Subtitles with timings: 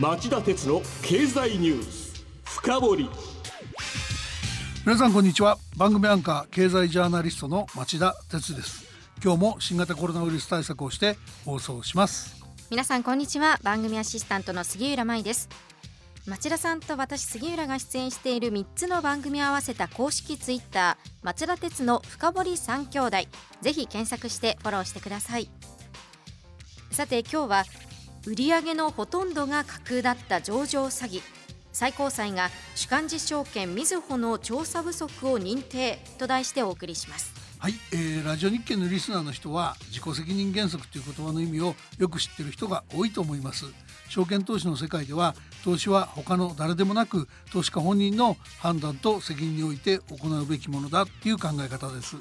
[0.00, 3.10] 町田鉄の経済ニュース深掘り。
[4.86, 5.58] 皆さんこんにちは。
[5.76, 8.86] 番組アンカー経済ジャーナリストの町田鉄です。
[9.22, 12.42] 今日も新型コロナウイルス対策をして放送します。
[12.70, 13.60] 皆さんこんにちは。
[13.62, 15.50] 番組アシスタントの杉浦舞です。
[16.26, 23.16] 町田さんと私杉浦が出演している3つの番組を合わせた公式ツイッター町田鉄の深掘り3兄弟。
[23.60, 25.50] ぜひ検索してフォローしてください。
[26.90, 27.64] さて今日は
[28.26, 31.22] 売上のほとんどが架空だった上場詐欺。
[31.72, 37.32] 最高裁が主幹事証券みずほの調査不足を認定と題してお送りします。
[37.58, 43.64] はい、えー、ラジオ日経のリスナーの人は自己責任原則という言葉の意味をよく知っている人が多いと思います。
[44.10, 52.16] 証券投資の世界では投資は他の誰でもなく投資家本人の判断と責任において行うべきものだっていう考え方です、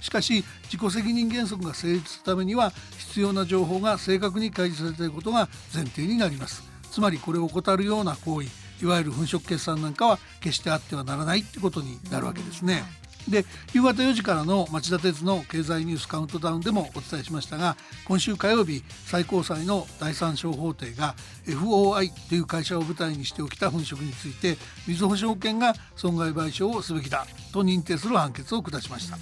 [0.00, 6.62] しかし自己責任原則が成立するためには必要な情報が正確に開示されていることが前提になります。
[6.90, 8.48] つまりこれを怠るような行為
[8.82, 12.82] いわゆる粉飾決算なんかは決してあってはならないってことになるわけですね。
[13.28, 21.14] で夕方4時からの町田鉄の経済ニュースカウントダウンでもお伝えしましたが今週火曜日最高裁の第三小法廷が
[21.46, 29.18] FOI という会社を舞台にして起きた粉飾についてみずほ証券が損害賠償をすべきだと認定する判決を下しました。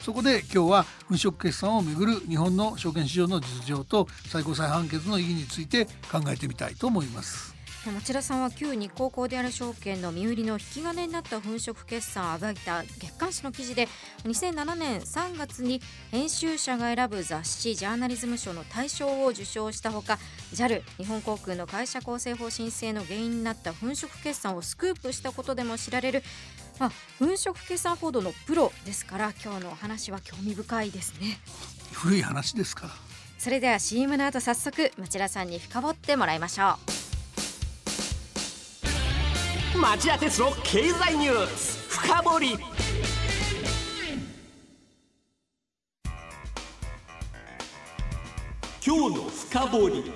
[0.00, 7.57] そこで今日は粉飾決算をめぐる日本の証券市場の実情と最高裁判決の意義について考えてみたいと思います。
[7.92, 13.88] 町田さんは旧日光コーディアル証券の身売りの引き金になった粉飾決算を暴いた月刊誌の記事で
[14.24, 15.80] 2007年3月に
[16.10, 20.18] 編集者が選ぶ雑誌ジャーナリズム賞の大賞を受賞したほか
[20.52, 26.22] JAL 日本航空の会社構成方針性の原因になった粉飾決算をスクープしたことでも知られる
[26.78, 31.40] まあ、粉飾決算報道のプロですから今日のお話は興味深いですね。
[31.92, 32.92] 古い話ですから。
[33.38, 36.97] それでは CM の後早速町田さんに深掘ってもらいましょう
[39.80, 42.58] 町田鉄の経済ニュース深掘り
[48.84, 50.12] 今日の深掘り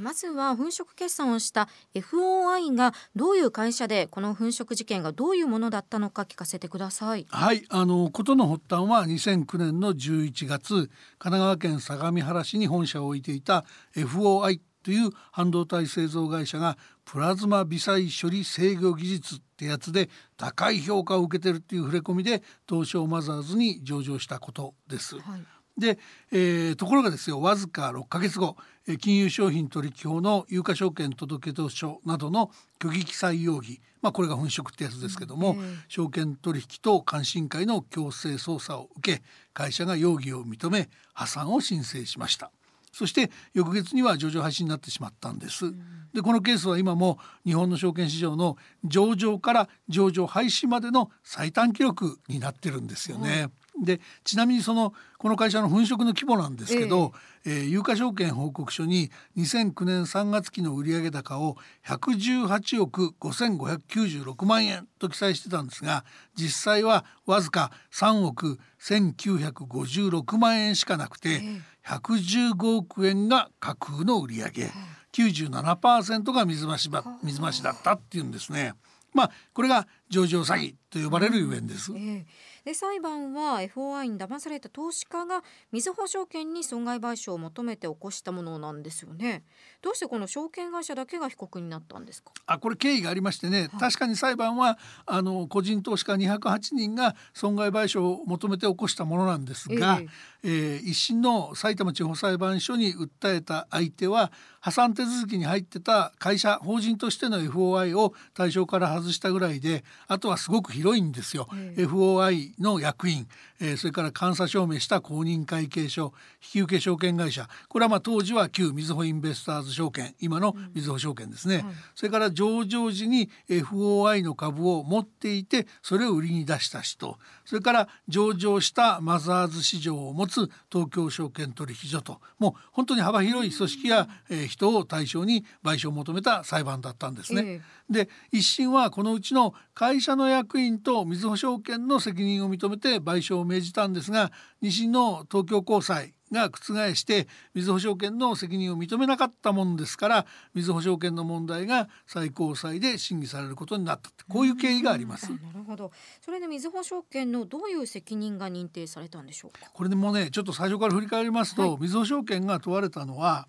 [0.00, 7.24] まずは粉飾決算をした FOI がどういう会社でこの粉飾事件がどういうものだったのか聞かせてください。
[7.30, 13.64] はいあの事の発端は2009年の11月神奈川県相模原市に本社を置いていた
[13.94, 25.18] FOI という半導体製造会社がプラズマ微細処理制御技術ってやつで高い評価を受けてるっていう触れ込みで東証マザーズに上場したことです。
[25.18, 25.44] はい
[25.76, 25.98] で、
[26.30, 28.56] えー、ところがですよわずか6か月後
[29.00, 32.50] 金融商品取引法の有価証券届出書などの
[32.80, 39.22] 虚偽記載容疑まあこれが粉飾ってやつですけども、うん、証券取引等監視委員会の強制捜査を受け
[39.54, 42.50] 会社が容疑を認め破産を申請しました。
[42.92, 45.72] そして翌月には上場廃止になってしまったんです。
[46.12, 53.48] でこのケースは今も日本の証券市場の上場から上場廃止までの最短記録になってるんですよね。
[53.80, 57.12] でちなみにそのこの会社の粉飾の規模なんですけど、
[57.46, 61.56] えー、えー、有価証券報告書に2009年3月期の売上高を
[61.86, 74.70] 118億5596万円と記載してたんですが実際はわずか3億1956万円しかなくて、えー115億円が架空の売り上げ
[75.12, 78.74] 97%が水増しば水増しだったっていうんですね。
[79.12, 81.90] まあこれが上場詐欺と呼ばれるゆえんです。
[81.92, 82.24] えー
[82.64, 85.42] で裁判は FOI に騙された投資家が
[85.72, 89.42] みずほ証券に損害賠償を求めて起こしたものなんですよね。
[89.82, 92.30] どうしてこの証券会社だけが被告になったんですか？
[92.46, 100.08] あこれ経緯がありましてね、はい、確かに裁判はあの個人投資家208人が損害賠償を求めて起こしたものなんですが、えー、
[100.44, 104.30] えー、一審の埼玉地方裁判所に訴えた相手は
[104.60, 111.48] 破産手続きに入ってた会社法人としての FOI を対象から外したぐらいであとはすごく広いんですよ。
[111.52, 113.26] えー、FOI の役員、
[113.60, 116.12] えー、それから監査証明した公認会計書
[116.54, 117.48] 引受証券会社。
[117.68, 120.14] これはまあ当時は旧みずほインベスターズ証券。
[120.20, 127.18] 今のみずほ証券ですね、うんそれから上場時に FOI の株を持っていてそれを売りに出した人。
[127.44, 132.20] それから上場したマザーズ市場を持つ東京証券取引所と。
[132.38, 137.42] もう本当に幅広い組織や、えー、人を対象に賠償を求めた裁判だったんですね。
[137.42, 155.30] えーで一審はこのうちの会社の役員とみずほ証券の責任を認めて賠償を命じたんですが二審の東京高裁が覆してみずほ証券の責任を認めなかったもんですからみずほ証券の問題が最高裁で審議されることになったこういう経緯があります。
[155.30, 155.92] なるほど。
[156.24, 159.70] それでみずほ証券のどういう責任が認定されたんでしょうか？
[159.74, 163.46] これでもねちょっと最初から振り返りますと、みずほ証券が問われたのは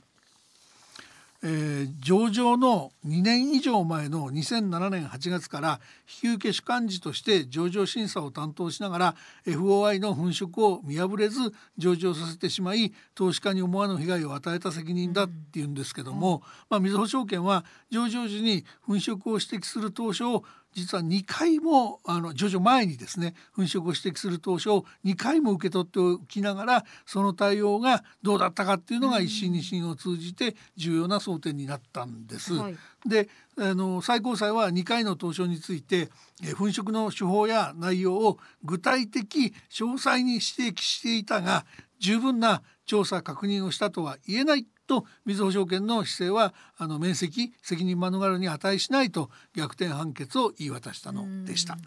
[1.45, 5.81] えー、上場の2年以上前の2007年8月から
[6.23, 32.53] 引受主幹事として上場審査を担当しながら FOI の粉飾を見破れず上場させてしまい投資家に思わぬ被害を与えた責任だっていうんですけども、まあ、みずほ証券は上場時に粉飾を指摘する当初を実は2回もあの徐々前にですね粉飾を指摘する当初を2回も受け取っておきながらその対応がどうだったかっていうのが一審二審を通じて重要な争点になったんです。
[32.55, 32.75] はい、
[33.05, 36.09] であの最高裁は2回の答書について
[36.57, 41.65] 粉飾の手法や内容を具体的詳細に指摘していたが
[41.99, 44.65] 十分な調査確認をしたとは言えない
[45.01, 51.77] とみずほ証券の姿勢はあの免責責任免れに値しないと逆転判決を言い渡したのでした。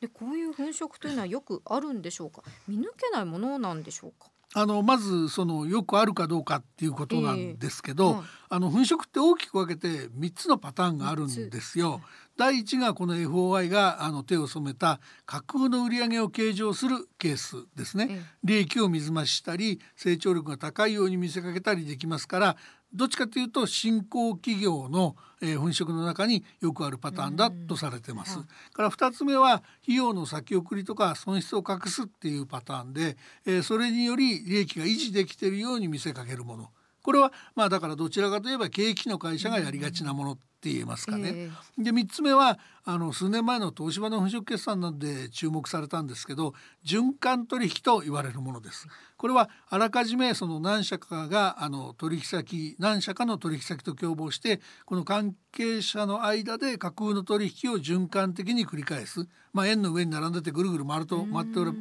[0.00, 2.42] でこういう粉飾というのはよくあるんでしょうか？
[2.68, 4.28] 見抜けないものなんでしょうか？
[4.54, 12.00] あのまずそのよくあるかどうかっていうことなんですけど、えーはい、あの粉飾って大きく分けて3つのパターンがあるんですよ。
[12.36, 22.56] 第1がこの FOI があの手を染めた架空の売上を計上するケースですね、利益を水増ししたり成長力が高いように見せかけたりできますから
[22.92, 28.38] どっちかというと新興企業の、えー、粉飾の中によくあるパターンだとされてます。
[28.72, 36.70] から2つ目は費用の先送りとか損失を隠すっていうパターンで、えー、それにより利益が維持できているように見せかけるもの。
[37.06, 41.32] これはまあだからどちらかといえば景気の会社がやりがちなものって言えますかね。
[41.32, 46.54] えー、で3つ目はあの数年前の東芝の粉飾決算なんで注目されたんですけど
[46.84, 48.88] 循環取引と言われるものです。
[49.16, 61.72] これはあらかじめその何社かがあの取引先何社かの取引先と共謀してこの関係者の間で架空の取引を循環的に繰り返す、まあ、円の上に並んでてぐるぐる回ると回っておる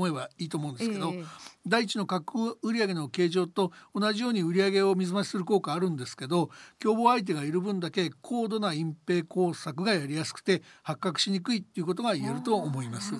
[0.00, 1.26] 思えばいいと思うんですけど、えー、
[1.66, 13.12] 第一の架空売上の形状と同じように売上を水増しする効果あるんですけど共謀相手がいる分だけ高度な隠蔽工作がやりやすくて発覚しにくいっていうことが言えると思います。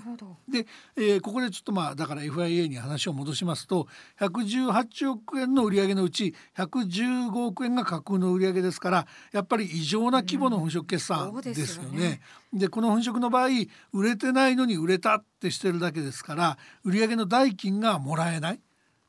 [0.48, 0.66] で、
[0.96, 3.86] えー、ここでちょっとまあだから FIA に話を戻しますと
[4.20, 12.20] 118億円の売上のうち115億円が架空の売上ですからやっぱり異常な規模の粉飾決算ですよね。
[12.52, 13.48] うん、で、ね、この粉飾の場合
[13.92, 18.60] 売れてないのに売れたってしてるだけですから売上の代金がもらえない。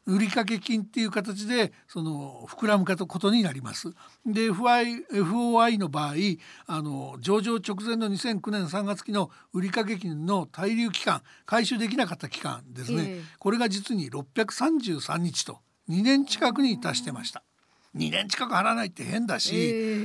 [0.08, 3.90] 売掛金っていう形でその膨らむことになります。
[4.26, 6.14] で FOI の場合
[6.66, 17.44] あの上場直前の2009年3月期の売掛金の滞留期間回収できなかった期間ですね、えー、これが実に633日と2年近くに達してました。
[17.96, 19.60] 2年近く払わないって変だし、え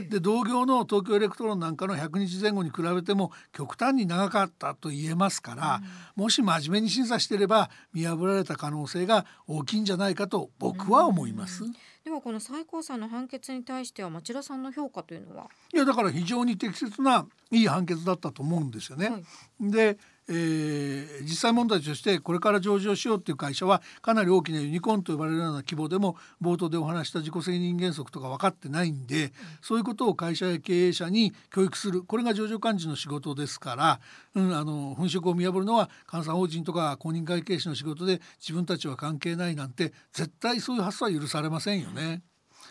[0.06, 5.80] ー、で同業の東京エレクトロンなんかの100日前後に比べても極端に長かったと言えますから、
[6.16, 11.62] うん、もし真面目に審査してれば見破られた可能性が大きいんじゃないかと僕は思います。
[12.04, 15.48] ではこの最高裁の判決に対しては町田さんの評価というのは？
[15.74, 19.08] いやだから非常に適切ないい判決だったと思うんですよね。
[19.10, 29.32] はい、でえー、実際問題としてこれから上場しようっていう会社はかなり大きなユニコーンと呼ばれるような規模でも冒頭でお話した自己責任原則とか分かってないんで、
[29.62, 34.00] そういうことを会社や経営者に教育するこれが上場幹事の仕事ですから、
[34.34, 42.22] うん、あの粉飾を見破るのは監査法人とか公認会計士の仕事で自分たちは関係ないなんて絶対そういう発想は許されませんよね。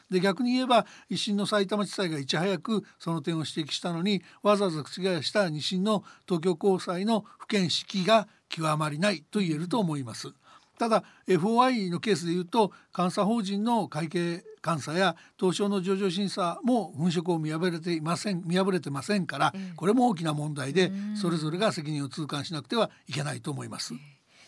[0.10, 4.86] で逆に言えば一審の埼玉地裁がいち早くその点を指摘したのにわざわざ覆
[5.22, 10.34] した二審の東京高裁の不見識が極まりないと言えると思います。
[10.78, 23.94] ただ FOI のケースでいうと監査法人の会計監査や東証の上場審査も粉飾を見破れていません見破れてませんからこれも大きな問題でそれぞれが責任を痛感しなくてはいけないと思います。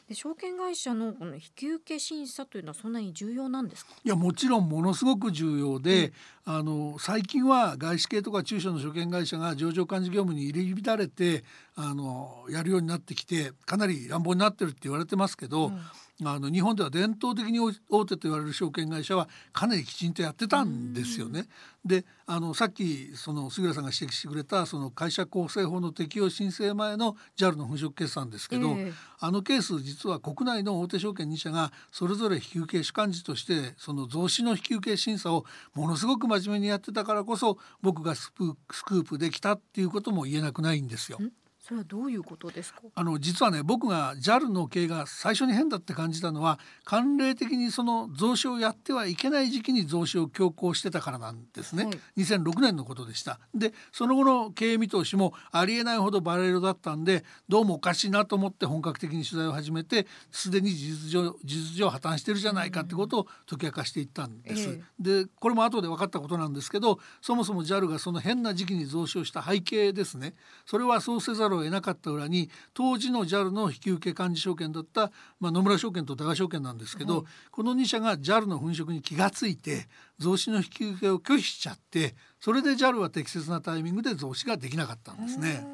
[0.08, 3.92] で証券会社のこの引き受け審査というのはそんなに重要なんですか？
[4.04, 6.14] いやもちろんものすごく重要で、
[6.46, 11.44] うん、あの最近は外資系とか中小の証券会社が上場管理業務に入り乱れて
[11.76, 15.82] あのやるようになってきてかなり乱暴になってるって言われてますけど、うん
[16.26, 17.60] あの日本では伝統的に
[17.90, 21.46] 大手と言われる証券会社はかなりきちんとやってたんですよね。
[21.86, 35.46] であのさっきその杉浦さんが指摘してくれたその会社構成法の適用申請前の JAL の粉飾決算ですけど、えー、あのケース実は国内の大手証券2社がそれぞれ引受主幹事としてその増資の引受審査を
[35.76, 41.20] ものすごく真面目にやってたからこそ僕がスクープできたっていうことも言えなくないんですよ。
[41.68, 42.80] それはどういうことですか？
[42.96, 53.42] あの実はね僕が JAL の経営が最初に変だって感じたのは慣例的にその増資をやってはいけない時期に増資を強行してたからなんですね、はい、2006年のことでした。
[53.54, 70.34] でその後の経営見通しもありえないほどバレルだったんでどうもおかしいなと思って本格的に取材を始めてすでに事実上事実上破綻してるじゃないかってことを解き明かしていったんです、えー、でこれも後で分かったことなんですけどそもそも JAL がその変な時期に増資をした背景ですね。
[70.66, 79.88] それはそうせざるを得なかった裏に当時の JAL の引き受け幹事証券だった、まあ、野村証券と多賀証券なんですけど、この2社が JAL の粉飾に気が付いて
[80.20, 85.66] 増資の引き受けを拒否しちゃってそれで JAL は適切なタイミングで増資ができなかったんですね。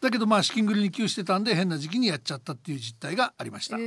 [0.00, 3.78] だけどまあ資金繰りに窮してたんで変な時期にやっちゃったっていう実態がありました。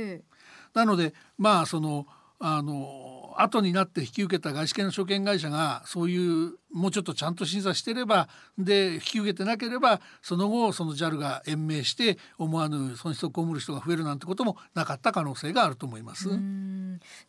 [0.72, 2.06] なのでまあその
[2.38, 8.28] あの後になって引き受けた外資系の証券会社がそういうもうちょっとちゃんと審査してれば
[8.58, 16.28] で引き受けてなければその後その JAL が延命して思わぬ損失を被る人が増えるなんてこともなかった可能性があると思います。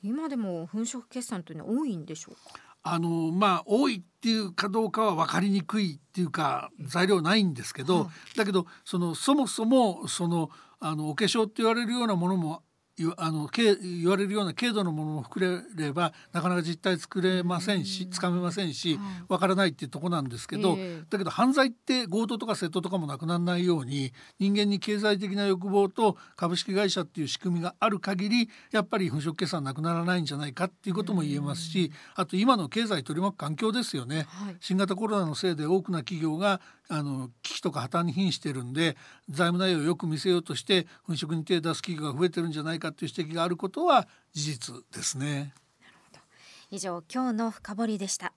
[0.01, 10.49] 今でも粉飾決算というのは多いんでしょうかあのまあ多いっていうかどうかは分かりにくいっていうか材料ないんですけど、だけどそのそもそもその
[10.79, 12.63] あのお化粧って言われるようなものも
[13.17, 18.99] あの言われるような軽度のものも含れればなかなか実態作れませんしつかめませんし
[19.29, 20.77] わからないっていうとこなんですけど、
[21.09, 34.25] だけど犯罪って強盗とか窃盗とかもなくならないように人間に経済的な欲望と株式会社っていう仕組みがある限りやっぱり粉飾決算なくならないんじゃないかっていうことも言えますしあと今の経済取り巻く環境ですよね。
[34.59, 38.96] 新型コロナのせいで多くの企業があの危機とか破綻に瀕してるんで
[39.29, 45.53] 財務内容をよく見せようとして粉飾に手を出す企業が増えてるんじゃないかという指摘があることは事実ですね。
[46.70, 48.34] 以上今日の深掘でした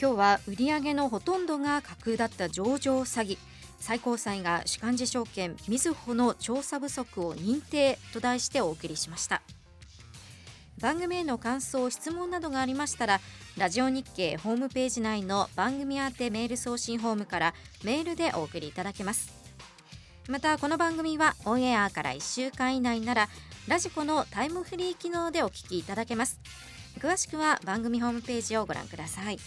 [0.00, 3.38] 今日は売上のほとんどが架空だった上場詐欺
[3.78, 9.42] 最高裁が主幹事証券みずほの調査不足を認定と題してお送りしました。
[10.80, 13.20] 番組への感想質問などがありましたら
[13.56, 17.54] ラジオ日経ホームページ内の番組宛てメール送信フォームから
[17.84, 19.32] メールでお送りいただけます。
[20.28, 23.28] またこの番組はオンエアから1週間以内なら
[23.68, 26.40] ラジコのタイムフリー機能でお聞きいただけます。
[26.98, 29.38] 詳しくは番組ホームページをご覧ください。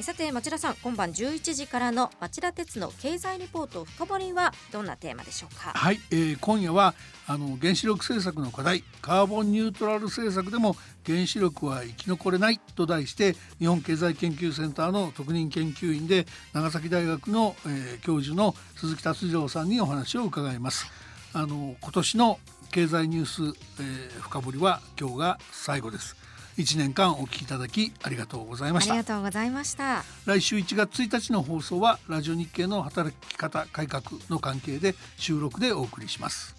[0.00, 5.70] さて町田さん今晩11時からの町田鉄の経済リポート深掘りはどんなテーマでしょうか？
[5.74, 6.94] はい、えー、今夜は
[7.28, 20.86] あの原子力政策の課題カーボンニュートラル政策でも原子力は生き残れないと題して日本経済研究センターの特任研究員で長崎大学の、えー、教授の鈴木達郎さんにお話を伺います。
[21.32, 22.40] あの今年の
[22.72, 23.42] 経済ニュース、
[23.78, 26.16] えー、深掘りは今日が最後です。
[26.58, 28.92] 1年間お聞きいただきありがとうございました。
[28.92, 30.04] ありがとうございました。
[30.26, 36.54] 来週1月1日の放送はラジオ日経の働き方改革の関係で収録でお送りします。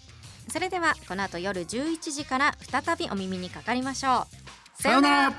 [0.48, 4.26] それではこの後夜11時から再びお耳にかかりましょ
[4.78, 4.82] う。
[4.82, 5.32] さようなら